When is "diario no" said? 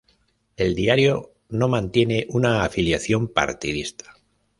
0.73-1.67